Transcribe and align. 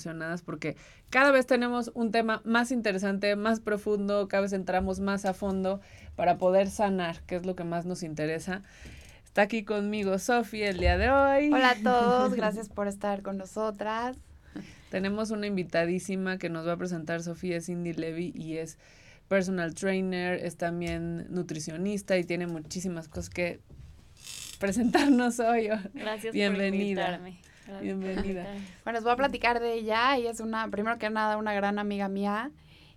emocionadas 0.00 0.42
porque 0.42 0.76
cada 1.10 1.30
vez 1.30 1.46
tenemos 1.46 1.90
un 1.94 2.10
tema 2.10 2.40
más 2.44 2.72
interesante, 2.72 3.36
más 3.36 3.60
profundo, 3.60 4.28
cada 4.28 4.42
vez 4.42 4.52
entramos 4.52 5.00
más 5.00 5.24
a 5.24 5.34
fondo 5.34 5.80
para 6.16 6.38
poder 6.38 6.70
sanar, 6.70 7.20
que 7.26 7.36
es 7.36 7.46
lo 7.46 7.54
que 7.54 7.64
más 7.64 7.84
nos 7.86 8.02
interesa. 8.02 8.62
Está 9.24 9.42
aquí 9.42 9.62
conmigo 9.62 10.18
Sofía 10.18 10.70
el 10.70 10.78
día 10.78 10.96
de 10.98 11.10
hoy. 11.10 11.52
Hola 11.52 11.70
a 11.70 11.74
todos, 11.82 12.34
gracias 12.34 12.68
por 12.68 12.88
estar 12.88 13.22
con 13.22 13.36
nosotras. 13.36 14.16
Tenemos 14.90 15.30
una 15.30 15.46
invitadísima 15.46 16.38
que 16.38 16.48
nos 16.48 16.66
va 16.66 16.72
a 16.72 16.76
presentar 16.76 17.22
Sofía 17.22 17.60
Cindy 17.60 17.92
Levy 17.92 18.32
y 18.34 18.56
es 18.56 18.78
personal 19.28 19.74
trainer, 19.74 20.44
es 20.44 20.56
también 20.56 21.26
nutricionista 21.30 22.16
y 22.18 22.24
tiene 22.24 22.48
muchísimas 22.48 23.06
cosas 23.06 23.30
que 23.30 23.60
presentarnos 24.58 25.38
hoy. 25.38 25.68
Gracias 25.94 26.34
Bienvenida. 26.34 27.20
por 27.20 27.49
Bienvenida. 27.80 28.46
Bueno, 28.84 28.98
les 28.98 29.04
voy 29.04 29.12
a 29.12 29.16
platicar 29.16 29.60
de 29.60 29.74
ella. 29.74 30.16
Ella 30.16 30.30
es 30.30 30.40
una, 30.40 30.68
primero 30.68 30.98
que 30.98 31.10
nada, 31.10 31.36
una 31.36 31.54
gran 31.54 31.78
amiga 31.78 32.08
mía. 32.08 32.50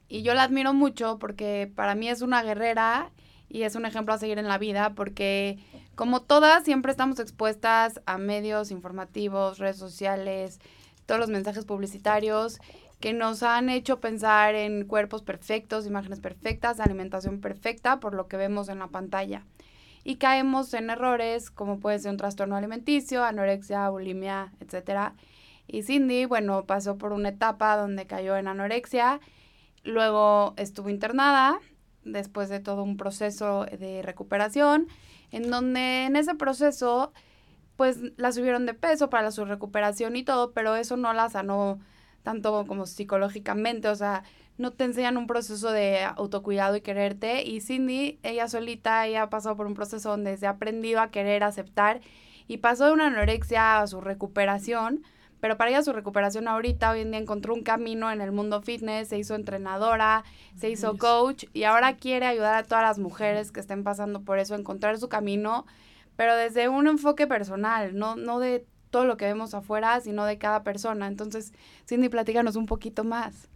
Y 0.08 0.24
yo 0.24 0.34
la 0.34 0.44
admiro 0.44 0.74
mucho 0.74 1.18
porque 1.20 1.72
para 1.76 1.96
mí 1.96 2.10
es 2.10 2.22
una 2.22 2.44
guerrera 2.44 3.12
y 3.50 3.64
es 3.64 3.76
un 3.76 3.86
ejemplo 3.86 4.14
a 4.14 4.18
seguir 4.18 4.40
en 4.40 4.48
la 4.48 4.58
vida 4.58 4.94
porque 4.96 5.60
como 5.96 6.22
todas 6.22 6.64
siempre 6.64 6.92
estamos 6.92 7.20
expuestas 7.20 8.02
a 8.06 8.18
medios 8.18 8.72
informativos, 8.72 9.60
redes 9.60 9.78
sociales, 9.78 10.60
todos 11.06 11.20
los 11.20 11.30
mensajes 11.30 11.66
publicitarios 11.66 12.60
que 13.00 13.14
nos 13.14 13.44
han 13.44 13.70
hecho 13.70 14.00
pensar 14.00 14.56
en 14.56 14.86
cuerpos 14.86 15.24
perfectos, 15.24 15.86
imágenes 15.86 16.20
perfectas, 16.20 16.80
alimentación 16.80 17.42
perfecta 17.42 18.00
por 18.00 18.14
lo 18.14 18.28
que 18.28 18.38
vemos 18.38 18.70
en 18.70 18.80
la 18.80 18.88
pantalla. 18.88 19.44
Y 20.04 20.16
caemos 20.18 20.74
en 20.74 20.90
errores 20.90 21.50
como 21.50 21.80
puede 21.80 22.00
ser 22.00 22.12
un 22.12 22.18
trastorno 22.18 22.56
alimenticio, 22.56 23.24
anorexia, 23.24 23.90
bulimia, 23.90 24.52
etc. 24.60 25.14
Y 25.68 25.84
Cindy, 25.84 26.26
bueno, 26.26 26.66
pasó 26.66 26.98
por 26.98 27.14
una 27.14 27.30
etapa 27.30 27.78
donde 27.78 28.06
cayó 28.06 28.36
en 28.36 28.48
anorexia, 28.48 29.22
luego 29.84 30.54
estuvo 30.58 30.90
internada 30.90 31.60
después 32.04 32.50
de 32.50 32.60
todo 32.60 32.84
un 32.84 32.98
proceso 32.98 33.66
de 33.66 34.02
recuperación, 34.02 34.88
en 35.32 35.50
donde 35.50 36.06
en 36.06 36.16
ese 36.16 36.36
proceso 36.36 37.14
pues 37.76 38.00
la 38.18 38.32
subieron 38.32 38.66
de 38.66 38.74
peso 38.74 39.10
para 39.10 39.32
su 39.32 39.46
recuperación 39.46 40.16
y 40.16 40.24
todo, 40.24 40.52
pero 40.52 40.76
eso 40.76 40.98
no 40.98 41.14
la 41.14 41.30
sanó 41.30 41.80
tanto 42.22 42.66
como 42.68 42.86
psicológicamente, 42.86 43.88
o 43.88 43.96
sea, 43.96 44.24
no 44.58 44.72
te 44.72 44.84
enseñan 44.84 45.18
un 45.18 45.28
proceso 45.28 45.72
de 45.72 46.04
autocuidado 46.04 46.76
y 46.76 46.82
quererte. 46.82 47.44
Y 47.44 47.62
Cindy, 47.62 48.20
ella 48.24 48.48
solita, 48.48 49.06
ella 49.08 49.24
ha 49.24 49.30
pasado 49.30 49.56
por 49.56 49.66
un 49.66 49.74
proceso 49.74 50.10
donde 50.10 50.38
se 50.38 50.48
ha 50.48 50.52
aprendido 50.52 51.02
a 51.02 51.10
querer, 51.10 51.44
aceptar 51.44 52.02
y 52.48 52.58
pasó 52.58 52.86
de 52.86 52.94
una 52.94 53.08
anorexia 53.08 53.82
a 53.82 53.88
su 53.88 54.02
recuperación. 54.02 55.04
Pero 55.40 55.58
para 55.58 55.72
ella 55.72 55.84
su 55.84 55.92
recuperación 55.92 56.48
ahorita, 56.48 56.92
hoy 56.92 57.02
en 57.02 57.12
día 57.12 57.20
encontró 57.20 57.54
un 57.54 57.64
camino 57.64 58.10
en 58.10 58.22
el 58.22 58.32
mundo 58.32 58.62
fitness, 58.62 59.10
se 59.10 59.18
hizo 59.18 59.36
entrenadora, 59.36 60.24
se 60.56 60.70
hizo 60.70 60.98
coach 60.98 61.44
y 61.52 61.64
ahora 61.64 61.98
quiere 61.98 62.28
ayudar 62.28 62.56
a 62.56 62.64
todas 62.64 62.84
las 62.84 62.98
mujeres 62.98 63.52
que 63.52 63.60
estén 63.60 63.84
pasando 63.84 64.22
por 64.22 64.40
eso, 64.40 64.56
a 64.56 64.58
encontrar 64.58 64.98
su 65.00 65.10
camino, 65.10 65.66
pero 66.16 66.38
desde 66.38 66.70
un 66.70 66.88
enfoque 66.88 67.28
personal, 67.28 67.98
no, 67.98 68.16
no 68.16 68.40
de 68.40 68.66
todo 68.90 69.04
lo 69.04 69.18
que 69.18 69.26
vemos 69.26 69.54
afuera, 69.54 70.00
sino 70.00 70.24
de 70.24 70.38
cada 70.38 70.64
persona. 70.64 71.08
Entonces, 71.08 71.52
Cindy, 71.90 72.08
platícanos 72.08 72.56
un 72.56 72.66
poquito 72.66 73.04
más. 73.04 73.50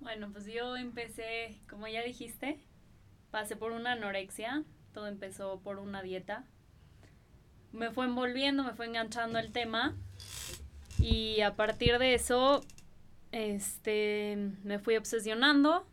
Bueno, 0.00 0.30
pues 0.32 0.46
yo 0.46 0.76
empecé, 0.76 1.60
como 1.68 1.86
ya 1.86 2.02
dijiste, 2.02 2.58
pasé 3.30 3.54
por 3.54 3.72
una 3.72 3.92
anorexia, 3.92 4.64
todo 4.94 5.06
empezó 5.06 5.60
por 5.60 5.78
una 5.78 6.02
dieta. 6.02 6.44
Me 7.72 7.90
fue 7.90 8.06
envolviendo, 8.06 8.64
me 8.64 8.72
fue 8.72 8.86
enganchando 8.86 9.38
el 9.38 9.52
tema 9.52 9.94
y 10.98 11.42
a 11.42 11.54
partir 11.54 11.98
de 11.98 12.14
eso 12.14 12.64
este 13.30 14.36
me 14.64 14.78
fui 14.78 14.96
obsesionando 14.96 15.86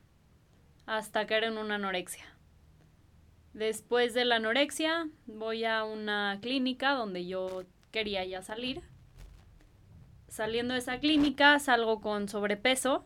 hasta 0.86 1.28
caer 1.28 1.44
en 1.44 1.58
una 1.58 1.76
anorexia. 1.76 2.26
Después 3.54 4.14
de 4.14 4.24
la 4.24 4.38
anorexia 4.38 5.10
voy 5.26 5.66
a 5.66 5.84
una 5.84 6.40
clínica 6.42 6.94
donde 6.94 7.28
yo 7.28 7.66
quería 7.92 8.24
ya 8.24 8.42
salir. 8.42 8.82
Saliendo 10.30 10.76
de 10.76 10.80
esa 10.80 11.00
clínica 11.00 11.60
salgo 11.60 12.00
con 12.00 12.30
sobrepeso 12.30 13.04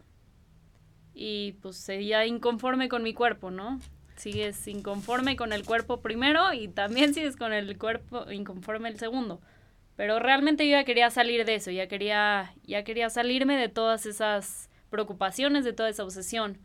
y 1.14 1.54
pues 1.62 1.78
seguía 1.78 2.26
inconforme 2.26 2.90
con 2.90 3.04
mi 3.04 3.14
cuerpo, 3.14 3.52
¿no? 3.52 3.80
Sigues 4.16 4.68
inconforme 4.68 5.36
con 5.36 5.54
el 5.54 5.66
cuerpo 5.66 6.02
primero 6.02 6.54
y 6.54 6.68
también 6.68 7.14
sigues 7.16 7.36
con 7.36 7.54
el 7.54 7.78
cuerpo 7.78 8.32
inconforme 8.32 8.90
el 8.90 9.00
segundo. 9.00 9.42
Pero 9.96 10.20
realmente 10.20 10.66
yo 10.66 10.72
ya 10.72 10.84
quería 10.84 11.10
salir 11.10 11.46
de 11.46 11.56
eso, 11.56 11.72
ya 11.72 11.88
quería, 11.88 12.54
ya 12.64 12.84
quería 12.84 13.10
salirme 13.10 13.58
de 13.58 13.70
todas 13.70 14.06
esas 14.06 14.70
preocupaciones, 14.90 15.66
de 15.66 15.74
toda 15.74 15.90
esa 15.90 16.04
obsesión. 16.04 16.58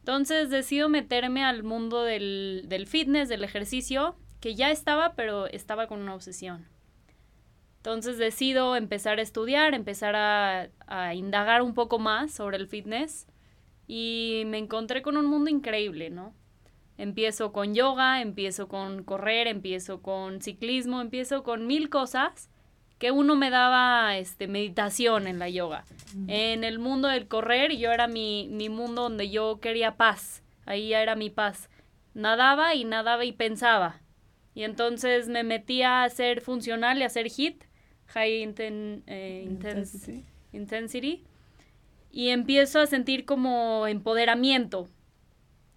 Entonces 0.00 0.48
decido 0.48 0.88
meterme 0.88 1.44
al 1.44 1.62
mundo 1.62 2.02
del, 2.02 2.64
del 2.66 2.86
fitness, 2.86 3.28
del 3.28 3.44
ejercicio, 3.44 4.16
que 4.40 4.54
ya 4.54 4.70
estaba, 4.70 5.14
pero 5.14 5.46
estaba 5.46 5.86
con 5.86 6.00
una 6.00 6.14
obsesión. 6.14 6.66
Entonces 7.78 8.18
decido 8.18 8.76
empezar 8.76 9.18
a 9.18 9.22
estudiar, 9.22 9.72
empezar 9.72 10.14
a, 10.16 11.14
indagar 11.14 11.62
un 11.62 11.74
poco 11.74 11.98
más 11.98 12.32
sobre 12.32 12.56
el 12.56 12.66
fitness 12.66 13.26
y 13.88 14.44
me 14.46 14.58
encontré 14.58 15.02
con 15.02 15.16
un 15.16 15.26
mundo 15.26 15.50
increíble, 15.50 16.10
¿no? 16.10 16.32
Empiezo 16.96 17.52
con 17.52 17.74
yoga, 17.74 18.20
empiezo 18.20 18.68
con 18.68 19.02
correr, 19.02 19.48
empiezo 19.48 20.02
con 20.02 20.40
ciclismo, 20.40 21.00
empiezo 21.00 21.42
con 21.42 21.66
mil 21.66 21.88
cosas 21.90 22.50
que 22.98 23.10
uno 23.12 23.34
me 23.34 23.50
daba 23.50 24.16
este, 24.16 24.46
meditación 24.46 25.26
en 25.26 25.38
la 25.38 25.48
yoga. 25.48 25.84
En 26.26 26.64
el 26.64 26.78
mundo 26.78 27.08
del 27.08 27.28
correr 27.28 27.76
yo 27.76 27.92
era 27.92 28.08
mi, 28.08 28.48
mi 28.50 28.68
mundo 28.68 29.02
donde 29.02 29.30
yo 29.30 29.58
quería 29.60 29.96
paz, 29.96 30.42
ahí 30.66 30.88
ya 30.88 31.02
era 31.02 31.16
mi 31.16 31.30
paz. 31.30 31.70
Nadaba 32.14 32.74
y 32.74 32.84
nadaba 32.84 33.24
y 33.24 33.32
pensaba. 33.32 34.02
Y 34.54 34.64
entonces 34.64 35.28
me 35.28 35.44
metía 35.44 36.02
a 36.02 36.04
hacer 36.04 36.40
funcional 36.40 36.98
y 36.98 37.04
a 37.04 37.06
hacer 37.06 37.28
hit 37.28 37.64
High 38.08 38.54
eh, 39.06 39.44
intensity. 40.52 41.24
Y 42.10 42.28
empiezo 42.28 42.80
a 42.80 42.86
sentir 42.86 43.24
como 43.24 43.86
empoderamiento. 43.86 44.88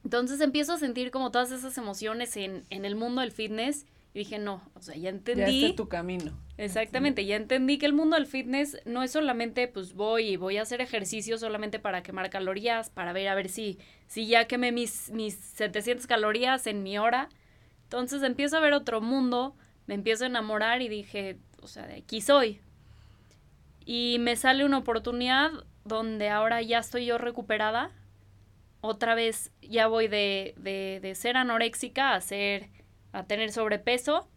Entonces 0.03 0.41
empiezo 0.41 0.73
a 0.73 0.77
sentir 0.77 1.11
como 1.11 1.31
todas 1.31 1.51
esas 1.51 1.77
emociones 1.77 2.35
en, 2.37 2.65
en 2.69 2.85
el 2.85 2.95
mundo 2.95 3.21
del 3.21 3.31
fitness. 3.31 3.85
Y 4.13 4.19
dije, 4.19 4.39
no, 4.39 4.61
o 4.73 4.81
sea, 4.81 4.95
ya 4.95 5.09
entendí. 5.09 5.61
Ya 5.61 5.67
está 5.67 5.75
tu 5.75 5.87
camino. 5.87 6.37
Exactamente, 6.57 7.25
ya 7.25 7.37
entendí 7.37 7.77
que 7.77 7.85
el 7.85 7.93
mundo 7.93 8.17
del 8.17 8.25
fitness 8.25 8.77
no 8.85 9.03
es 9.03 9.11
solamente, 9.11 9.67
pues 9.69 9.93
voy 9.93 10.31
y 10.31 10.35
voy 10.35 10.57
a 10.57 10.63
hacer 10.63 10.81
ejercicio 10.81 11.37
solamente 11.37 11.79
para 11.79 12.03
quemar 12.03 12.29
calorías, 12.29 12.89
para 12.89 13.13
ver 13.13 13.29
a 13.29 13.35
ver 13.35 13.47
si, 13.47 13.79
si 14.07 14.27
ya 14.27 14.45
quemé 14.45 14.73
mis, 14.73 15.09
mis 15.11 15.35
700 15.35 16.07
calorías 16.07 16.67
en 16.67 16.83
mi 16.83 16.97
hora. 16.97 17.29
Entonces 17.83 18.21
empiezo 18.23 18.57
a 18.57 18.59
ver 18.59 18.73
otro 18.73 18.99
mundo, 18.99 19.55
me 19.87 19.95
empiezo 19.95 20.25
a 20.25 20.27
enamorar 20.27 20.81
y 20.81 20.89
dije, 20.89 21.37
o 21.61 21.67
sea, 21.67 21.87
de 21.87 21.95
aquí 21.95 22.19
soy. 22.19 22.59
Y 23.85 24.17
me 24.19 24.35
sale 24.35 24.65
una 24.65 24.77
oportunidad 24.77 25.51
donde 25.85 26.29
ahora 26.29 26.61
ya 26.61 26.79
estoy 26.79 27.05
yo 27.05 27.17
recuperada. 27.17 27.91
Otra 28.81 29.13
vez 29.15 29.51
ya 29.61 29.87
voy 29.87 30.07
de, 30.07 30.55
de, 30.57 30.99
de 31.01 31.15
ser 31.15 31.37
anoréxica 31.37 32.15
a 32.15 32.21
ser, 32.21 32.69
a 33.11 33.23
tener 33.23 33.51
sobrepeso 33.51 34.27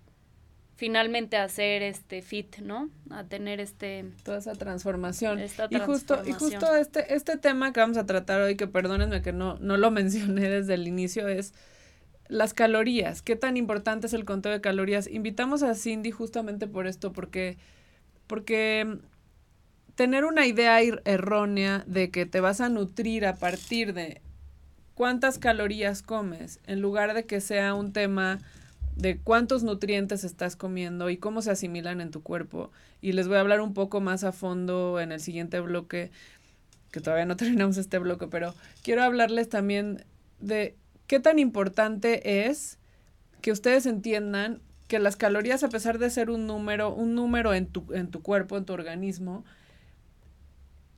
finalmente 0.76 1.36
a 1.36 1.48
ser 1.48 1.82
este 1.82 2.20
fit, 2.20 2.58
¿no? 2.58 2.90
A 3.08 3.22
tener 3.24 3.60
este 3.60 4.06
toda 4.24 4.38
esa 4.38 4.54
transformación. 4.54 5.40
Y 5.70 5.78
justo 5.78 6.20
y 6.26 6.32
justo 6.32 6.74
este 6.74 7.14
este 7.14 7.38
tema 7.38 7.72
que 7.72 7.78
vamos 7.78 7.96
a 7.96 8.06
tratar 8.06 8.40
hoy 8.40 8.56
que 8.56 8.66
perdónenme 8.66 9.22
que 9.22 9.32
no 9.32 9.56
no 9.60 9.76
lo 9.76 9.90
mencioné 9.92 10.48
desde 10.48 10.74
el 10.74 10.88
inicio 10.88 11.28
es 11.28 11.54
las 12.28 12.54
calorías, 12.54 13.22
qué 13.22 13.36
tan 13.36 13.56
importante 13.56 14.06
es 14.06 14.14
el 14.14 14.24
conteo 14.24 14.52
de 14.52 14.60
calorías. 14.60 15.08
Invitamos 15.08 15.62
a 15.62 15.74
Cindy 15.74 16.10
justamente 16.10 16.66
por 16.66 16.86
esto, 16.86 17.12
porque, 17.12 17.58
porque 18.26 18.98
tener 19.94 20.24
una 20.24 20.46
idea 20.46 20.80
errónea 20.80 21.84
de 21.86 22.10
que 22.10 22.26
te 22.26 22.40
vas 22.40 22.60
a 22.60 22.68
nutrir 22.68 23.26
a 23.26 23.36
partir 23.36 23.94
de 23.94 24.20
cuántas 24.94 25.38
calorías 25.38 26.02
comes, 26.02 26.60
en 26.66 26.80
lugar 26.80 27.14
de 27.14 27.24
que 27.24 27.40
sea 27.40 27.74
un 27.74 27.92
tema 27.92 28.40
de 28.96 29.18
cuántos 29.18 29.64
nutrientes 29.64 30.22
estás 30.24 30.56
comiendo 30.56 31.10
y 31.10 31.16
cómo 31.16 31.42
se 31.42 31.50
asimilan 31.50 32.00
en 32.00 32.10
tu 32.10 32.22
cuerpo. 32.22 32.70
Y 33.00 33.12
les 33.12 33.26
voy 33.26 33.36
a 33.36 33.40
hablar 33.40 33.60
un 33.60 33.74
poco 33.74 34.00
más 34.00 34.24
a 34.24 34.32
fondo 34.32 35.00
en 35.00 35.12
el 35.12 35.20
siguiente 35.20 35.60
bloque, 35.60 36.10
que 36.90 37.00
todavía 37.00 37.26
no 37.26 37.36
terminamos 37.36 37.76
este 37.76 37.98
bloque, 37.98 38.28
pero 38.28 38.54
quiero 38.82 39.02
hablarles 39.02 39.48
también 39.48 40.04
de 40.40 40.76
qué 41.06 41.20
tan 41.20 41.38
importante 41.38 42.48
es 42.48 42.78
que 43.40 43.52
ustedes 43.52 43.86
entiendan 43.86 44.60
que 44.88 44.98
las 44.98 45.16
calorías, 45.16 45.64
a 45.64 45.68
pesar 45.68 45.98
de 45.98 46.10
ser 46.10 46.30
un 46.30 46.46
número, 46.46 46.94
un 46.94 47.14
número 47.14 47.54
en 47.54 47.66
tu, 47.66 47.92
en 47.94 48.10
tu 48.10 48.22
cuerpo, 48.22 48.56
en 48.56 48.64
tu 48.64 48.72
organismo, 48.74 49.44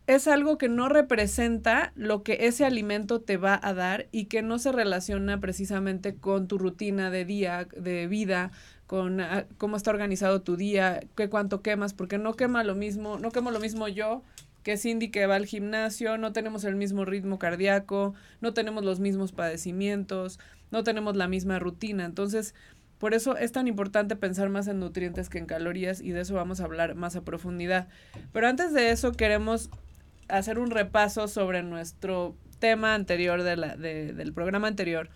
es 0.06 0.29
algo 0.29 0.56
que 0.56 0.69
no 0.69 0.88
representa 0.88 1.93
lo 1.97 2.23
que 2.23 2.47
ese 2.47 2.64
alimento 2.64 3.20
te 3.20 3.37
va 3.37 3.58
a 3.61 3.75
dar 3.75 4.06
y 4.12 4.26
que 4.26 4.43
no 4.43 4.58
se 4.58 4.70
relaciona 4.70 5.41
precisamente 5.41 6.14
con 6.14 6.47
tu 6.47 6.58
rutina 6.58 7.11
de 7.11 7.25
día, 7.25 7.67
de 7.76 8.06
vida, 8.06 8.53
con 8.87 9.20
ah, 9.20 9.47
cómo 9.58 9.76
está 9.76 9.91
organizado 9.91 10.43
tu 10.43 10.56
día, 10.56 11.00
qué 11.17 11.29
cuánto 11.29 11.61
quemas, 11.61 11.93
porque 11.93 12.19
no 12.19 12.35
quema 12.35 12.62
lo 12.62 12.76
mismo, 12.76 13.19
no 13.19 13.31
quemo 13.31 13.50
lo 13.50 13.58
mismo 13.58 13.88
yo 13.88 14.23
que 14.62 14.76
Cindy 14.76 15.11
que 15.11 15.26
va 15.26 15.37
al 15.37 15.47
gimnasio, 15.47 16.19
no 16.19 16.32
tenemos 16.32 16.64
el 16.64 16.75
mismo 16.75 17.05
ritmo 17.05 17.38
cardíaco, 17.38 18.14
no 18.41 18.53
tenemos 18.53 18.85
los 18.85 18.99
mismos 18.99 19.31
padecimientos, 19.31 20.41
no 20.73 20.82
tenemos 20.82 21.14
la 21.14 21.29
misma 21.29 21.61
rutina. 21.61 22.05
Entonces, 22.05 22.53
por 22.99 23.14
eso 23.14 23.37
es 23.37 23.53
tan 23.53 23.69
importante 23.69 24.17
pensar 24.17 24.49
más 24.49 24.67
en 24.67 24.81
nutrientes 24.81 25.29
que 25.29 25.38
en 25.38 25.47
calorías 25.47 26.00
y 26.00 26.11
de 26.11 26.23
eso 26.23 26.35
vamos 26.35 26.61
a 26.61 26.64
hablar 26.64 26.97
más 26.97 27.14
a 27.14 27.23
profundidad. 27.23 27.87
Pero 28.32 28.49
antes 28.49 28.73
de 28.73 28.91
eso 28.91 29.12
queremos 29.12 29.70
hacer 30.28 30.58
un 30.58 30.70
repaso 30.70 31.28
sobre 31.28 31.62
nuestro 31.62 32.37
tema 32.58 32.94
anterior 32.94 33.43
de 33.43 33.56
la, 33.56 33.76
de, 33.76 34.12
del 34.12 34.32
programa 34.32 34.69
anterior. 34.69 35.08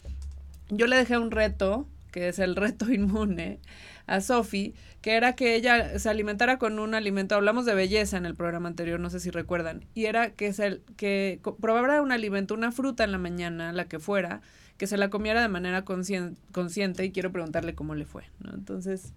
Yo 0.69 0.87
le 0.87 0.97
dejé 0.97 1.19
un 1.19 1.31
reto, 1.31 1.87
que 2.13 2.29
es 2.29 2.39
el 2.39 2.57
reto 2.57 2.91
inmune, 2.93 3.61
a 4.07 4.21
Sofi, 4.21 4.75
que 5.03 5.15
era 5.15 5.35
que 5.35 5.55
ella 5.55 5.99
se 5.99 6.11
alimentara 6.11 6.59
con 6.59 6.79
un 6.79 6.95
alimento, 6.95 7.37
hablamos 7.37 7.65
de 7.65 7.75
belleza 7.75 8.17
en 8.17 8.27
el 8.27 8.35
programa 8.35 8.69
anterior, 8.69 8.99
no 8.99 9.09
sé 9.09 9.21
si 9.21 9.31
recuerdan, 9.31 9.85
y 9.95 10.07
era 10.07 10.31
que, 10.33 10.53
se, 10.53 10.81
que 10.97 11.41
probara 11.61 12.03
un 12.03 12.11
alimento, 12.11 12.55
una 12.55 12.73
fruta 12.73 13.05
en 13.05 13.13
la 13.13 13.19
mañana, 13.19 13.73
la 13.73 13.85
que 13.85 14.01
fuera, 14.01 14.41
que 14.79 14.89
se 14.89 14.97
la 14.97 15.11
comiera 15.11 15.41
de 15.43 15.49
manera 15.49 15.85
consciente 15.85 17.05
y 17.05 17.13
quiero 17.13 17.31
preguntarle 17.31 17.75
cómo 17.75 17.95
le 17.95 18.05
fue, 18.05 18.25
¿no? 18.41 18.53
Entonces... 18.53 19.13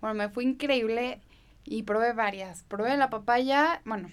Bueno, 0.00 0.14
me 0.14 0.28
fue 0.30 0.44
increíble 0.44 1.20
y 1.64 1.82
probé 1.82 2.14
varias. 2.14 2.62
Probé 2.62 2.96
la 2.96 3.10
papaya, 3.10 3.82
bueno, 3.84 4.08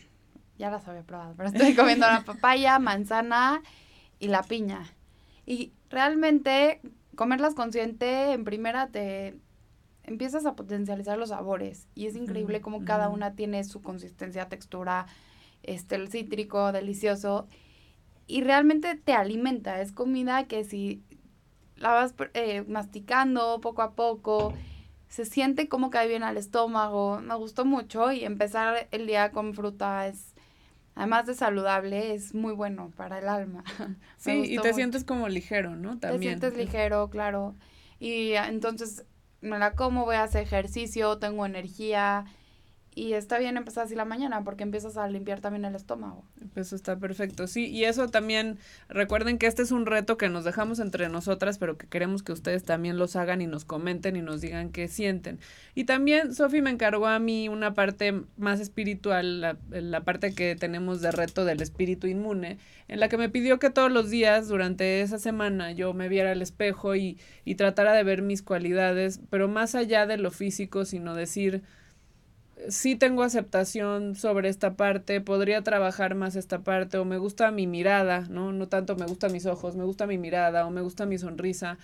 ya 0.57 0.69
las 0.69 0.87
había 0.87 1.03
probado, 1.03 1.33
pero 1.35 1.49
estoy 1.49 1.75
comiendo 1.75 2.07
la 2.07 2.23
papaya, 2.23 2.79
manzana 2.79 3.61
y 4.19 4.27
la 4.27 4.43
piña. 4.43 4.85
Y 5.45 5.73
realmente 5.89 6.81
comerlas 7.15 7.55
consciente, 7.55 8.33
en 8.33 8.43
primera 8.43 8.87
te 8.87 9.37
empiezas 10.03 10.45
a 10.45 10.55
potencializar 10.55 11.17
los 11.17 11.29
sabores 11.29 11.87
y 11.93 12.07
es 12.07 12.15
increíble 12.15 12.61
cómo 12.61 12.85
cada 12.85 13.09
una 13.09 13.35
tiene 13.35 13.63
su 13.63 13.81
consistencia, 13.81 14.47
textura, 14.47 15.05
este, 15.63 15.95
el 15.95 16.09
cítrico, 16.09 16.71
delicioso 16.71 17.47
y 18.27 18.41
realmente 18.41 18.95
te 18.95 19.13
alimenta. 19.13 19.81
Es 19.81 19.91
comida 19.91 20.47
que 20.47 20.63
si 20.63 21.03
la 21.75 21.91
vas 21.91 22.13
eh, 22.33 22.63
masticando 22.67 23.59
poco 23.61 23.81
a 23.81 23.93
poco, 23.93 24.53
se 25.07 25.25
siente 25.25 25.69
como 25.69 25.89
cae 25.89 26.07
bien 26.07 26.23
al 26.23 26.37
estómago. 26.37 27.21
Me 27.21 27.35
gustó 27.35 27.65
mucho 27.65 28.11
y 28.11 28.25
empezar 28.25 28.87
el 28.91 29.07
día 29.07 29.31
con 29.31 29.53
fruta 29.53 30.07
es, 30.07 30.35
además 30.97 31.27
de 31.27 31.35
saludable, 31.35 32.13
es 32.13 32.33
muy 32.33 32.53
bueno 32.53 32.91
para 32.95 33.19
el 33.19 33.29
alma. 33.29 33.63
Sí, 34.17 34.43
y 34.45 34.57
te 34.57 34.73
sientes 34.73 35.03
como 35.03 35.29
ligero, 35.29 35.75
¿no? 35.75 35.99
También. 35.99 36.39
Te 36.39 36.49
sientes 36.49 36.57
ligero, 36.57 37.09
claro. 37.09 37.55
Y 37.99 38.33
entonces 38.33 39.05
me 39.41 39.59
la 39.59 39.73
como, 39.73 40.05
voy 40.05 40.15
a 40.15 40.23
hacer 40.23 40.41
ejercicio, 40.41 41.19
tengo 41.19 41.45
energía 41.45 42.25
y 42.97 43.13
está 43.13 43.37
bien 43.37 43.57
empezar 43.57 43.85
así 43.85 43.93
la 43.93 44.05
mañana 44.05 44.43
porque 44.43 44.63
empiezas 44.63 44.97
a 44.97 45.07
limpiar 45.07 45.39
también 45.39 45.65
el 45.65 45.75
estómago. 45.75 46.25
Eso 46.55 46.75
está 46.75 46.97
perfecto, 46.97 47.45
sí. 47.45 47.67
Y 47.67 47.83
eso 47.83 48.07
también, 48.07 48.57
recuerden 48.89 49.37
que 49.37 49.45
este 49.45 49.61
es 49.61 49.71
un 49.71 49.85
reto 49.85 50.17
que 50.17 50.29
nos 50.29 50.43
dejamos 50.43 50.79
entre 50.79 51.07
nosotras, 51.07 51.59
pero 51.59 51.77
que 51.77 51.85
queremos 51.85 52.23
que 52.23 52.31
ustedes 52.31 52.63
también 52.63 52.97
los 52.97 53.15
hagan 53.15 53.39
y 53.43 53.45
nos 53.45 53.65
comenten 53.65 54.15
y 54.15 54.23
nos 54.23 54.41
digan 54.41 54.71
qué 54.71 54.87
sienten. 54.87 55.39
Y 55.75 55.83
también 55.83 56.33
Sofi 56.33 56.63
me 56.63 56.71
encargó 56.71 57.05
a 57.05 57.19
mí 57.19 57.49
una 57.49 57.75
parte 57.75 58.23
más 58.35 58.59
espiritual, 58.59 59.41
la, 59.41 59.57
la 59.69 60.01
parte 60.01 60.33
que 60.33 60.55
tenemos 60.55 60.99
de 61.01 61.11
reto 61.11 61.45
del 61.45 61.61
espíritu 61.61 62.07
inmune, 62.07 62.57
en 62.87 62.99
la 62.99 63.09
que 63.09 63.17
me 63.17 63.29
pidió 63.29 63.59
que 63.59 63.69
todos 63.69 63.91
los 63.91 64.09
días 64.09 64.47
durante 64.47 65.01
esa 65.01 65.19
semana 65.19 65.71
yo 65.71 65.93
me 65.93 66.09
viera 66.09 66.31
al 66.31 66.41
espejo 66.41 66.95
y, 66.95 67.19
y 67.45 67.53
tratara 67.55 67.93
de 67.93 68.03
ver 68.03 68.23
mis 68.23 68.41
cualidades, 68.41 69.21
pero 69.29 69.47
más 69.47 69.75
allá 69.75 70.07
de 70.07 70.17
lo 70.17 70.31
físico, 70.31 70.83
sino 70.83 71.13
decir 71.13 71.61
sí 72.69 72.95
tengo 72.95 73.23
aceptación 73.23 74.15
sobre 74.15 74.49
esta 74.49 74.75
parte, 74.75 75.21
podría 75.21 75.61
trabajar 75.61 76.15
más 76.15 76.35
esta 76.35 76.59
parte, 76.59 76.97
o 76.97 77.05
me 77.05 77.17
gusta 77.17 77.51
mi 77.51 77.67
mirada, 77.67 78.21
¿no? 78.29 78.51
No 78.51 78.67
tanto 78.67 78.95
me 78.95 79.05
gusta 79.05 79.29
mis 79.29 79.45
ojos, 79.45 79.75
me 79.75 79.83
gusta 79.83 80.07
mi 80.07 80.17
mirada, 80.17 80.65
o 80.65 80.71
me 80.71 80.81
gusta 80.81 81.05
mi 81.05 81.17
sonrisa. 81.17 81.77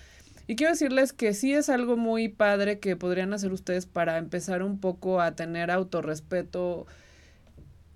Y 0.46 0.56
quiero 0.56 0.72
decirles 0.72 1.12
que 1.12 1.32
sí 1.32 1.54
es 1.54 1.70
algo 1.70 1.96
muy 1.96 2.28
padre 2.28 2.78
que 2.78 2.96
podrían 2.96 3.32
hacer 3.32 3.52
ustedes 3.52 3.86
para 3.86 4.18
empezar 4.18 4.62
un 4.62 4.78
poco 4.78 5.20
a 5.20 5.34
tener 5.34 5.70
autorrespeto 5.70 6.86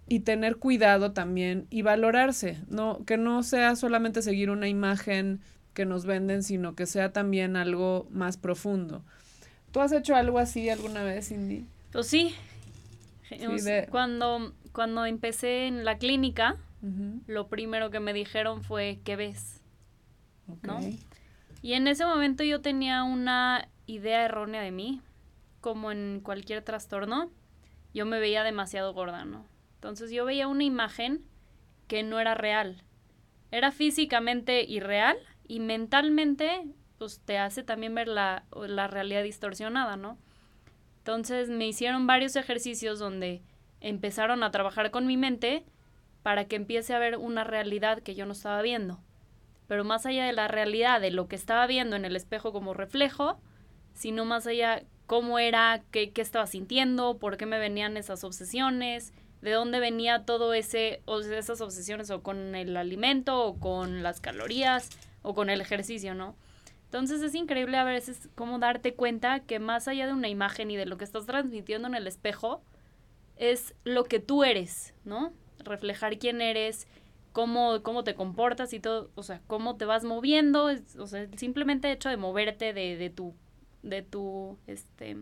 y 0.08 0.20
tener 0.20 0.56
cuidado 0.56 1.12
también 1.12 1.66
y 1.69 1.82
valorarse, 1.82 2.58
no 2.69 3.04
que 3.04 3.19
no 3.19 3.42
sea 3.42 3.76
solamente 3.76 4.22
seguir 4.22 4.48
una 4.48 4.69
imagen 4.69 5.40
que 5.75 5.84
nos 5.84 6.06
venden, 6.06 6.42
sino 6.42 6.75
que 6.75 6.86
sea 6.86 7.12
también 7.12 7.54
algo 7.56 8.08
más 8.10 8.38
profundo. 8.38 9.02
¿Tú 9.70 9.80
has 9.80 9.92
hecho 9.92 10.16
algo 10.16 10.38
así 10.38 10.70
alguna 10.70 11.04
vez, 11.04 11.28
Cindy? 11.28 11.66
Pues 11.92 12.06
sí, 12.06 12.34
cuando, 13.90 14.54
cuando 14.72 15.04
empecé 15.04 15.66
en 15.66 15.84
la 15.84 15.98
clínica, 15.98 16.56
lo 17.26 17.48
primero 17.48 17.90
que 17.90 18.00
me 18.00 18.12
dijeron 18.12 18.62
fue, 18.62 19.00
¿qué 19.04 19.16
ves? 19.16 19.62
¿No? 20.62 20.80
Y 21.60 21.72
en 21.72 21.88
ese 21.88 22.04
momento 22.04 22.44
yo 22.44 22.60
tenía 22.60 23.02
una 23.02 23.69
idea 23.86 24.25
errónea 24.25 24.62
de 24.62 24.70
mí, 24.70 25.00
como 25.60 25.90
en 25.90 26.20
cualquier 26.22 26.62
trastorno, 26.62 27.30
yo 27.94 28.06
me 28.06 28.20
veía 28.20 28.44
demasiado 28.44 28.92
gorda, 28.94 29.25
¿no? 29.25 29.44
Entonces 29.75 30.10
yo 30.10 30.25
veía 30.25 30.46
una 30.46 30.64
imagen 30.64 31.25
que 31.88 32.02
no 32.02 32.20
era 32.20 32.34
real. 32.34 32.84
Era 33.50 33.72
físicamente 33.72 34.62
irreal 34.62 35.16
y 35.46 35.60
mentalmente 35.60 36.66
pues 36.98 37.20
te 37.20 37.38
hace 37.38 37.62
también 37.62 37.94
ver 37.94 38.08
la, 38.08 38.44
la 38.52 38.88
realidad 38.88 39.22
distorsionada, 39.22 39.96
¿no? 39.96 40.19
Entonces 41.08 41.49
me 41.49 41.66
hicieron 41.66 42.06
varios 42.06 42.37
ejercicios 42.37 42.99
donde 42.99 43.40
empezaron 43.81 44.43
a 44.43 44.50
trabajar 44.50 44.90
con 44.90 45.06
mi 45.06 45.16
mente 45.16 45.64
para 46.22 46.44
que 46.44 46.56
empiece 46.56 46.93
a 46.93 46.99
ver 46.99 47.16
una 47.16 47.44
realidad 47.44 48.02
que 48.02 48.14
yo 48.14 48.26
no 48.26 48.32
estaba 48.32 48.60
viendo. 48.60 49.00
Pero 49.69 49.84
más 49.84 50.05
allá 50.05 50.26
de 50.26 50.34
la 50.34 50.49
realidad, 50.49 51.00
de 51.00 51.10
lo 51.10 51.26
que 51.26 51.34
estaba 51.34 51.66
viendo 51.66 51.96
en 51.96 52.05
el 52.05 52.14
espejo 52.14 52.52
como 52.52 52.75
reflejo, 52.75 53.40
sino 53.94 54.26
más 54.26 54.46
allá 54.46 54.82
cómo 55.06 55.38
era, 55.38 55.81
qué, 55.93 56.10
qué 56.10 56.20
estaba 56.20 56.46
sintiendo, 56.46 57.16
por 57.16 57.38
qué 57.38 57.46
me 57.46 57.58
venían 57.58 57.96
esas 57.96 58.22
obsesiones, 58.22 59.14
de 59.40 59.52
dónde 59.52 59.81
venía 59.81 60.26
todo 60.26 60.52
ese, 60.52 61.00
o 61.06 61.20
esas 61.20 61.62
obsesiones 61.62 62.11
o 62.11 62.22
con 62.22 62.54
el 62.54 62.76
alimento, 62.76 63.46
o 63.46 63.58
con 63.58 64.02
las 64.02 64.20
calorías, 64.20 64.90
o 65.22 65.34
con 65.34 65.49
el 65.49 65.62
ejercicio, 65.62 66.14
¿no? 66.14 66.37
Entonces 66.88 67.21
es 67.21 67.35
increíble 67.35 67.76
a 67.76 67.85
veces 67.85 68.30
cómo 68.35 68.59
darte 68.59 68.95
cuenta 68.95 69.40
que 69.40 69.59
más 69.59 69.88
allá 69.88 70.07
de 70.07 70.14
una 70.14 70.28
imagen 70.28 70.71
y 70.71 70.76
de 70.76 70.87
lo 70.87 70.97
que 70.97 71.04
estás 71.04 71.26
transmitiendo 71.26 71.87
en 71.87 71.95
el 71.95 72.07
espejo, 72.07 72.62
es 73.37 73.75
lo 73.85 74.04
que 74.04 74.21
tú 74.21 74.42
eres, 74.42 74.95
¿no? 75.04 75.35
Reflejar 75.59 76.18
quién 76.18 76.40
eres, 76.40 76.88
cómo, 77.33 77.83
cómo 77.83 78.04
te 78.04 78.14
comportas 78.14 78.73
y 78.73 78.80
todo, 78.80 79.11
o 79.16 79.23
sea, 79.23 79.42
cómo 79.47 79.76
te 79.76 79.85
vas 79.85 80.02
moviendo, 80.02 80.71
o 80.99 81.07
sea, 81.07 81.21
el 81.21 81.38
simplemente 81.38 81.92
hecho 81.92 82.09
de 82.09 82.16
moverte 82.16 82.73
de, 82.73 82.97
de 82.97 83.11
tu, 83.11 83.35
de 83.83 84.00
tu 84.00 84.57
este, 84.66 85.18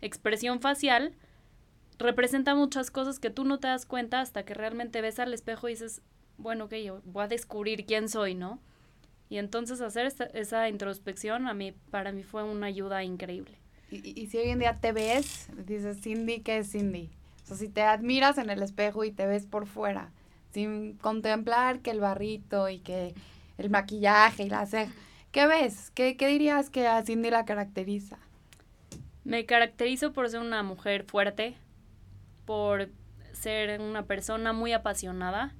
expresión 0.00 0.60
facial, 0.60 1.16
representa 1.98 2.54
muchas 2.54 2.92
cosas 2.92 3.18
que 3.18 3.30
tú 3.30 3.42
no 3.42 3.58
te 3.58 3.66
das 3.66 3.86
cuenta 3.86 4.20
hasta 4.20 4.44
que 4.44 4.54
realmente 4.54 5.00
ves 5.00 5.18
al 5.18 5.34
espejo 5.34 5.68
y 5.68 5.72
dices, 5.72 6.00
bueno, 6.36 6.66
ok, 6.66 6.74
yo 6.74 7.00
voy 7.04 7.24
a 7.24 7.28
descubrir 7.28 7.86
quién 7.86 8.08
soy, 8.08 8.36
¿no? 8.36 8.60
Y 9.28 9.38
entonces 9.38 9.80
hacer 9.80 10.06
esta, 10.06 10.24
esa 10.24 10.68
introspección 10.68 11.46
a 11.48 11.54
mí, 11.54 11.72
para 11.90 12.12
mí 12.12 12.22
fue 12.22 12.42
una 12.42 12.66
ayuda 12.66 13.04
increíble. 13.04 13.58
Y, 13.90 14.20
y, 14.20 14.26
si 14.26 14.38
hoy 14.38 14.50
en 14.50 14.58
día 14.58 14.78
te 14.80 14.92
ves, 14.92 15.48
dices, 15.66 16.00
Cindy, 16.02 16.40
¿qué 16.40 16.58
es 16.58 16.72
Cindy? 16.72 17.10
O 17.44 17.46
sea, 17.46 17.56
si 17.56 17.68
te 17.68 17.82
admiras 17.82 18.38
en 18.38 18.50
el 18.50 18.62
espejo 18.62 19.04
y 19.04 19.10
te 19.10 19.26
ves 19.26 19.46
por 19.46 19.66
fuera, 19.66 20.12
sin 20.52 20.94
contemplar 20.98 21.80
que 21.80 21.90
el 21.90 22.00
barrito 22.00 22.68
y 22.68 22.80
que 22.80 23.14
el 23.56 23.70
maquillaje 23.70 24.44
y 24.44 24.50
la 24.50 24.66
ceja, 24.66 24.92
¿qué 25.32 25.46
ves? 25.46 25.90
¿Qué, 25.94 26.16
¿Qué 26.16 26.28
dirías 26.28 26.70
que 26.70 26.86
a 26.86 27.02
Cindy 27.02 27.30
la 27.30 27.44
caracteriza? 27.44 28.18
Me 29.24 29.46
caracterizo 29.46 30.12
por 30.12 30.28
ser 30.28 30.40
una 30.40 30.62
mujer 30.62 31.04
fuerte, 31.04 31.56
por 32.44 32.90
ser 33.32 33.80
una 33.80 34.04
persona 34.04 34.52
muy 34.52 34.72
apasionada, 34.72 35.54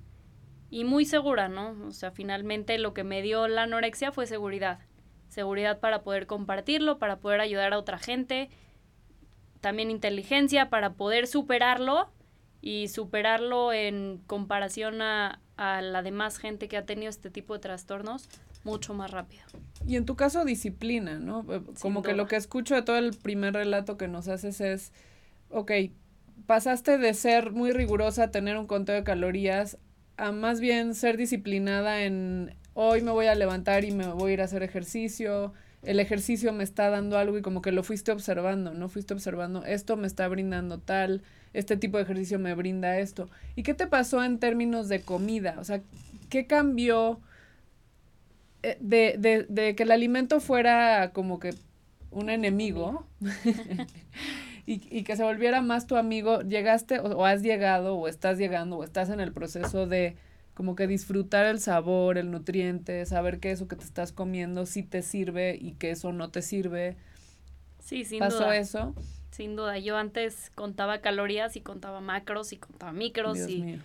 y 0.70 0.84
muy 0.84 1.04
segura, 1.04 1.48
¿no? 1.48 1.76
O 1.86 1.92
sea, 1.92 2.10
finalmente 2.10 2.78
lo 2.78 2.94
que 2.94 3.04
me 3.04 3.22
dio 3.22 3.48
la 3.48 3.62
anorexia 3.62 4.12
fue 4.12 4.26
seguridad. 4.26 4.80
Seguridad 5.28 5.80
para 5.80 6.02
poder 6.02 6.26
compartirlo, 6.26 6.98
para 6.98 7.16
poder 7.16 7.40
ayudar 7.40 7.72
a 7.72 7.78
otra 7.78 7.98
gente. 7.98 8.50
También 9.60 9.90
inteligencia 9.90 10.70
para 10.70 10.94
poder 10.94 11.26
superarlo 11.26 12.10
y 12.60 12.88
superarlo 12.88 13.72
en 13.72 14.20
comparación 14.26 15.02
a, 15.02 15.40
a 15.56 15.82
la 15.82 16.02
demás 16.02 16.38
gente 16.38 16.68
que 16.68 16.76
ha 16.76 16.86
tenido 16.86 17.10
este 17.10 17.30
tipo 17.30 17.54
de 17.54 17.60
trastornos 17.60 18.28
mucho 18.64 18.94
más 18.94 19.10
rápido. 19.10 19.42
Y 19.86 19.96
en 19.96 20.04
tu 20.04 20.16
caso, 20.16 20.44
disciplina, 20.44 21.18
¿no? 21.18 21.44
Eh, 21.52 21.62
como 21.80 22.02
que 22.02 22.14
lo 22.14 22.26
que 22.26 22.36
escucho 22.36 22.74
de 22.74 22.82
todo 22.82 22.98
el 22.98 23.14
primer 23.16 23.54
relato 23.54 23.96
que 23.96 24.08
nos 24.08 24.28
haces 24.28 24.60
es, 24.60 24.92
ok, 25.50 25.72
pasaste 26.46 26.98
de 26.98 27.14
ser 27.14 27.52
muy 27.52 27.72
rigurosa 27.72 28.24
a 28.24 28.30
tener 28.30 28.58
un 28.58 28.66
conteo 28.66 28.96
de 28.96 29.04
calorías 29.04 29.78
a 30.18 30.32
más 30.32 30.60
bien 30.60 30.94
ser 30.94 31.16
disciplinada 31.16 32.02
en 32.02 32.54
hoy 32.74 33.00
me 33.02 33.10
voy 33.12 33.26
a 33.26 33.34
levantar 33.34 33.84
y 33.84 33.92
me 33.92 34.06
voy 34.08 34.32
a 34.32 34.34
ir 34.34 34.40
a 34.40 34.44
hacer 34.44 34.62
ejercicio, 34.62 35.52
el 35.82 36.00
ejercicio 36.00 36.52
me 36.52 36.64
está 36.64 36.90
dando 36.90 37.18
algo 37.18 37.38
y 37.38 37.42
como 37.42 37.62
que 37.62 37.72
lo 37.72 37.82
fuiste 37.82 38.12
observando, 38.12 38.74
¿no? 38.74 38.88
Fuiste 38.88 39.14
observando, 39.14 39.64
esto 39.64 39.96
me 39.96 40.06
está 40.06 40.28
brindando 40.28 40.78
tal, 40.78 41.22
este 41.54 41.76
tipo 41.76 41.96
de 41.96 42.02
ejercicio 42.02 42.38
me 42.38 42.54
brinda 42.54 42.98
esto. 42.98 43.30
¿Y 43.56 43.62
qué 43.62 43.74
te 43.74 43.86
pasó 43.86 44.22
en 44.22 44.38
términos 44.38 44.88
de 44.88 45.02
comida? 45.02 45.56
O 45.58 45.64
sea, 45.64 45.80
¿qué 46.28 46.46
cambió 46.46 47.20
eh, 48.62 48.76
de, 48.80 49.16
de, 49.18 49.46
de 49.48 49.74
que 49.76 49.84
el 49.84 49.92
alimento 49.92 50.40
fuera 50.40 51.12
como 51.12 51.38
que 51.38 51.54
un 52.10 52.28
enemigo 52.30 53.06
y, 54.68 54.86
y, 54.90 55.02
que 55.02 55.16
se 55.16 55.24
volviera 55.24 55.62
más 55.62 55.86
tu 55.86 55.96
amigo? 55.96 56.42
¿Llegaste 56.42 57.00
o 57.00 57.24
has 57.24 57.42
llegado 57.42 57.94
o 57.96 58.06
estás 58.06 58.36
llegando 58.36 58.76
o 58.76 58.84
estás 58.84 59.08
en 59.08 59.18
el 59.18 59.32
proceso 59.32 59.86
de 59.86 60.16
como 60.52 60.76
que 60.76 60.86
disfrutar 60.86 61.46
el 61.46 61.58
sabor, 61.58 62.18
el 62.18 62.30
nutriente, 62.30 63.06
saber 63.06 63.40
que 63.40 63.50
eso 63.50 63.66
que 63.66 63.76
te 63.76 63.84
estás 63.84 64.12
comiendo 64.12 64.66
sí 64.66 64.82
te 64.82 65.00
sirve 65.00 65.56
y 65.58 65.72
que 65.72 65.92
eso 65.92 66.12
no 66.12 66.30
te 66.30 66.42
sirve. 66.42 66.96
Sí, 67.78 68.04
sin 68.04 68.18
¿Pasó 68.18 68.40
duda. 68.40 68.56
eso? 68.58 68.94
Sin 69.30 69.56
duda. 69.56 69.78
Yo 69.78 69.96
antes 69.96 70.52
contaba 70.54 71.00
calorías 71.00 71.56
y 71.56 71.62
contaba 71.62 72.02
macros 72.02 72.52
y 72.52 72.58
contaba 72.58 72.92
micros 72.92 73.38
y, 73.48 73.80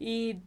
y 0.00 0.38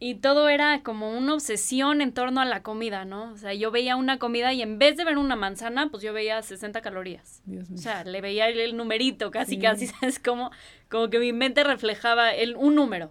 y 0.00 0.16
todo 0.16 0.48
era 0.48 0.82
como 0.82 1.10
una 1.16 1.34
obsesión 1.34 2.00
en 2.00 2.12
torno 2.12 2.40
a 2.40 2.44
la 2.44 2.62
comida, 2.62 3.04
¿no? 3.04 3.32
O 3.32 3.36
sea, 3.36 3.52
yo 3.52 3.72
veía 3.72 3.96
una 3.96 4.18
comida 4.18 4.52
y 4.52 4.62
en 4.62 4.78
vez 4.78 4.96
de 4.96 5.04
ver 5.04 5.18
una 5.18 5.34
manzana, 5.34 5.90
pues 5.90 6.04
yo 6.04 6.12
veía 6.12 6.40
60 6.40 6.80
calorías. 6.82 7.42
Dios 7.46 7.68
mío. 7.68 7.78
O 7.78 7.82
sea, 7.82 8.04
le 8.04 8.20
veía 8.20 8.48
el, 8.48 8.76
numerito 8.76 9.32
casi, 9.32 9.58
casi, 9.58 9.86
¿sabes? 9.88 10.20
Como, 10.20 10.52
como 10.88 11.10
que 11.10 11.18
mi 11.18 11.32
mente 11.32 11.64
reflejaba 11.64 12.32
el, 12.32 12.54
un 12.54 12.76
número. 12.76 13.10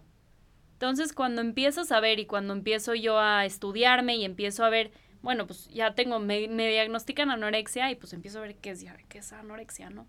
Entonces, 0.74 1.12
cuando 1.12 1.42
empiezo 1.42 1.82
a 1.82 1.86
saber 1.86 2.20
y 2.20 2.26
cuando 2.26 2.54
empiezo 2.54 2.94
yo 2.94 3.20
a 3.20 3.46
estudiarme 3.46 4.16
y 4.16 4.24
empiezo 4.24 4.64
a 4.64 4.70
ver, 4.70 4.92
bueno, 5.22 5.46
pues 5.46 5.68
ya 5.70 5.94
tengo, 5.94 6.20
me, 6.20 6.48
me 6.48 6.70
diagnostican 6.70 7.32
anorexia 7.32 7.92
y 7.92 7.96
pues 7.96 8.14
empiezo 8.14 8.38
a 8.38 8.44
ver 8.44 8.56
qué 8.56 8.70
es, 8.70 8.86
qué 9.10 9.18
es 9.18 9.34
anorexia, 9.34 9.90
¿no? 9.90 10.08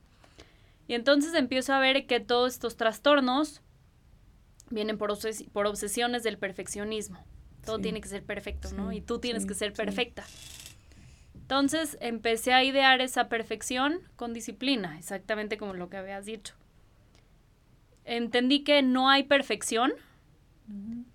Y 0.86 0.94
entonces 0.94 1.34
empiezo 1.34 1.74
a 1.74 1.80
ver 1.80 2.06
que 2.06 2.20
todos 2.20 2.52
estos 2.52 2.76
trastornos 2.76 3.62
vienen 4.70 4.98
por, 4.98 5.16
por 5.52 5.66
obsesiones 5.66 6.22
del 6.22 6.38
perfeccionismo. 6.38 7.24
Todo 7.64 7.78
tiene 7.78 8.00
que 8.00 8.08
ser 8.08 8.22
perfecto, 8.22 8.70
¿no? 8.72 8.92
y 8.92 9.00
tú 9.00 9.18
tienes 9.18 9.44
que 9.44 9.54
ser 9.54 9.72
perfecta. 9.72 10.24
Entonces 11.34 11.98
empecé 12.00 12.52
a 12.52 12.64
idear 12.64 13.00
esa 13.00 13.28
perfección 13.28 14.00
con 14.16 14.32
disciplina, 14.32 14.98
exactamente 14.98 15.58
como 15.58 15.74
lo 15.74 15.90
que 15.90 15.98
habías 15.98 16.24
dicho. 16.24 16.54
Entendí 18.04 18.64
que 18.64 18.82
no 18.82 19.10
hay 19.10 19.24
perfección, 19.24 19.92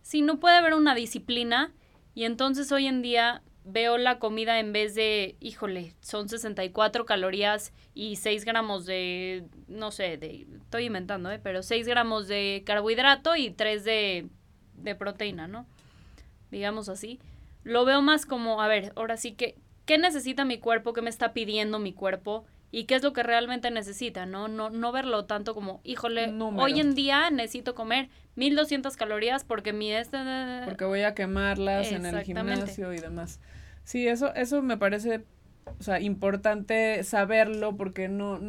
Sí, 0.01 0.21
no 0.21 0.39
puede 0.39 0.57
haber 0.57 0.73
una 0.73 0.95
disciplina 0.95 1.71
y 2.15 2.25
entonces 2.25 2.71
hoy 2.71 2.87
en 2.87 3.01
día 3.01 3.43
veo 3.65 3.97
la 3.97 4.19
comida 4.19 4.59
en 4.59 4.73
vez 4.73 4.95
de, 4.95 5.35
híjole, 5.39 5.93
son 6.01 6.29
64 6.29 7.05
calorías 7.05 7.73
y 7.93 8.17
6 8.17 8.45
gramos 8.45 8.85
de, 8.85 9.45
no 9.67 9.91
sé, 9.91 10.17
de, 10.17 10.47
estoy 10.61 10.85
inventando, 10.85 11.31
¿eh? 11.31 11.39
pero 11.41 11.63
6 11.63 11.87
gramos 11.87 12.27
de 12.27 12.63
carbohidrato 12.65 13.35
y 13.35 13.51
3 13.51 13.83
de, 13.83 14.27
de 14.75 14.95
proteína, 14.95 15.47
¿no? 15.47 15.65
Digamos 16.51 16.89
así. 16.89 17.19
Lo 17.63 17.85
veo 17.85 18.01
más 18.01 18.25
como, 18.25 18.61
a 18.61 18.67
ver, 18.67 18.91
ahora 18.95 19.17
sí 19.17 19.31
que, 19.33 19.55
¿qué 19.85 19.97
necesita 19.97 20.45
mi 20.45 20.59
cuerpo? 20.59 20.93
¿Qué 20.93 21.01
me 21.01 21.09
está 21.09 21.33
pidiendo 21.33 21.79
mi 21.79 21.93
cuerpo? 21.93 22.45
Y 22.73 22.85
qué 22.85 22.95
es 22.95 23.03
lo 23.03 23.13
que 23.13 23.21
realmente 23.21 23.69
necesita, 23.69 24.25
¿no? 24.25 24.47
No, 24.47 24.71
no 24.71 24.91
verlo 24.91 25.25
tanto 25.25 25.53
como, 25.53 25.79
híjole, 25.83 26.33
hoy 26.57 26.79
en 26.79 26.95
día 26.95 27.29
necesito 27.29 27.75
comer 27.75 28.09
1200 28.35 28.97
calorías 28.97 29.43
porque 29.43 29.73
mi 29.73 29.91
este... 29.91 30.17
Porque 30.65 30.83
voy 30.83 31.03
a 31.03 31.13
quemarlas 31.13 31.91
en 31.91 32.03
el 32.07 32.23
gimnasio 32.23 32.91
y 32.91 32.97
demás. 32.97 33.39
Sí, 33.83 34.07
eso, 34.07 34.33
eso 34.33 34.63
me 34.63 34.75
parece, 34.75 35.23
o 35.79 35.83
sea, 35.83 35.99
importante 35.99 37.03
saberlo 37.03 37.77
porque 37.77 38.07
no... 38.07 38.39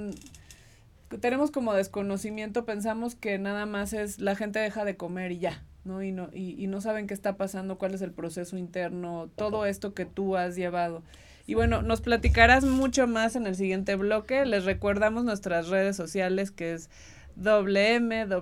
Tenemos 1.21 1.51
como 1.51 1.75
desconocimiento, 1.75 2.65
pensamos 2.65 3.17
que 3.17 3.39
nada 3.39 3.67
más 3.67 3.93
es 3.93 4.21
la 4.21 4.37
gente 4.37 4.59
deja 4.59 4.87
de 4.87 4.97
comer 4.97 5.33
y 5.33 5.39
ya, 5.39 5.63
¿no? 5.85 6.03
Y 6.03 6.13
no, 6.13 6.31
y, 6.33 6.57
y 6.59 6.67
no 6.67 6.81
saben 6.81 7.07
qué 7.07 7.13
está 7.13 7.37
pasando, 7.37 7.77
cuál 7.77 7.93
es 7.93 8.01
el 8.01 8.11
proceso 8.11 8.57
interno, 8.57 9.29
todo 9.37 9.67
esto 9.67 9.93
que 9.93 10.07
tú 10.07 10.39
has 10.39 10.57
llevado. 10.57 11.03
Y 11.47 11.55
bueno, 11.55 11.83
nos 11.83 12.01
platicarás 12.01 12.65
mucho 12.65 13.07
más 13.07 13.37
en 13.37 13.47
el 13.47 13.55
siguiente 13.55 13.97
bloque. 13.97 14.47
Les 14.47 14.65
recordamos 14.65 15.25
nuestras 15.25 15.69
redes 15.69 15.95
sociales 15.97 16.51
que 16.51 16.73
es 16.73 16.89
WMWDTV 17.37 18.33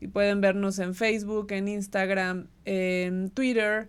y 0.00 0.08
pueden 0.08 0.40
vernos 0.40 0.78
en 0.78 0.94
Facebook, 0.94 1.52
en 1.52 1.68
Instagram, 1.68 2.48
en 2.64 3.30
Twitter. 3.30 3.88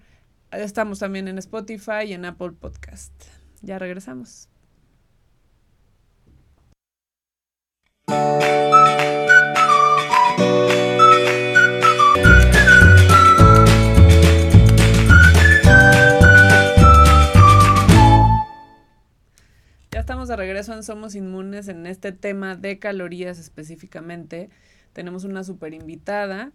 Estamos 0.52 1.00
también 1.00 1.28
en 1.28 1.38
Spotify 1.40 2.04
y 2.08 2.14
en 2.14 2.26
Apple 2.26 2.52
Podcast. 2.52 3.12
Ya 3.62 3.80
regresamos. 3.80 4.48
Somos 20.84 21.16
Inmunes 21.16 21.68
en 21.68 21.86
este 21.86 22.12
tema 22.12 22.56
de 22.56 22.80
calorías 22.80 23.40
específicamente. 23.40 24.50
Tenemos 24.94 25.24
una 25.24 25.44
super 25.44 25.74
invitada. 25.74 26.52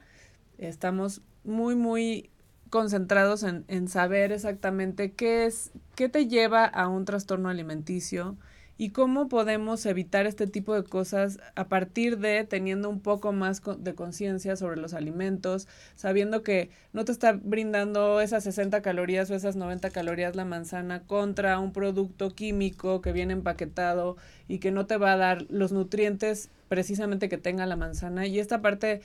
Estamos 0.59 1.23
muy, 1.45 1.77
muy 1.77 2.31
concentrados 2.71 3.43
en, 3.43 3.65
en 3.69 3.89
saber 3.89 4.33
exactamente 4.33 5.13
qué 5.13 5.47
es, 5.47 5.73
qué 5.97 6.09
te 6.09 6.29
lleva 6.29 6.65
a 6.65 6.89
un 6.89 7.05
trastorno 7.05 7.49
alimenticio, 7.49 8.37
y 8.81 8.93
cómo 8.93 9.29
podemos 9.29 9.85
evitar 9.85 10.25
este 10.25 10.47
tipo 10.47 10.75
de 10.75 10.85
cosas 10.85 11.39
a 11.55 11.69
partir 11.69 12.17
de 12.17 12.45
teniendo 12.45 12.89
un 12.89 13.01
poco 13.01 13.31
más 13.31 13.61
de 13.79 13.95
conciencia 13.95 14.57
sobre 14.57 14.81
los 14.81 14.95
alimentos, 14.95 15.69
sabiendo 15.97 16.43
que 16.43 16.71
no 16.95 17.05
te 17.05 17.13
está 17.13 17.33
brindando 17.35 18.23
esas 18.23 18.43
60 18.45 18.81
calorías 18.81 19.31
o 19.31 19.35
esas 19.35 19.55
90 19.55 19.91
calorías 19.91 20.35
la 20.35 20.47
manzana 20.47 21.03
contra 21.03 21.59
un 21.59 21.75
producto 21.75 22.31
químico 22.31 23.03
que 23.03 23.13
viene 23.13 23.35
empaquetado 23.35 24.17
y 24.49 24.61
que 24.61 24.71
no 24.71 24.87
te 24.87 24.97
va 24.97 25.13
a 25.13 25.19
dar 25.19 25.45
los 25.51 25.73
nutrientes 25.73 26.49
precisamente 26.69 27.29
que 27.29 27.37
tenga 27.37 27.67
la 27.67 27.77
manzana. 27.77 28.27
Y 28.27 28.39
esta 28.39 28.63
parte 28.63 29.03